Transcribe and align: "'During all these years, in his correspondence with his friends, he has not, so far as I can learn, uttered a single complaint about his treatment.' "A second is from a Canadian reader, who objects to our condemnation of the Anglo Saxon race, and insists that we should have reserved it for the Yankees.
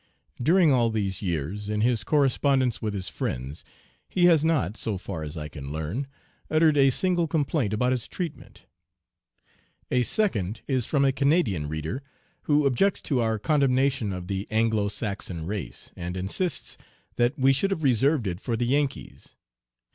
"'During 0.41 0.71
all 0.71 0.89
these 0.89 1.21
years, 1.21 1.69
in 1.69 1.81
his 1.81 2.03
correspondence 2.03 2.81
with 2.81 2.95
his 2.95 3.07
friends, 3.07 3.63
he 4.09 4.25
has 4.25 4.43
not, 4.43 4.75
so 4.75 4.97
far 4.97 5.21
as 5.21 5.37
I 5.37 5.47
can 5.47 5.71
learn, 5.71 6.07
uttered 6.49 6.75
a 6.75 6.89
single 6.89 7.27
complaint 7.27 7.71
about 7.71 7.91
his 7.91 8.07
treatment.' 8.07 8.63
"A 9.91 10.01
second 10.01 10.61
is 10.67 10.87
from 10.87 11.05
a 11.05 11.11
Canadian 11.11 11.69
reader, 11.69 12.01
who 12.49 12.65
objects 12.65 13.03
to 13.03 13.19
our 13.19 13.37
condemnation 13.37 14.11
of 14.11 14.25
the 14.25 14.47
Anglo 14.49 14.87
Saxon 14.87 15.45
race, 15.45 15.91
and 15.95 16.17
insists 16.17 16.79
that 17.17 17.37
we 17.37 17.53
should 17.53 17.69
have 17.69 17.83
reserved 17.83 18.25
it 18.25 18.39
for 18.39 18.57
the 18.57 18.65
Yankees. 18.65 19.35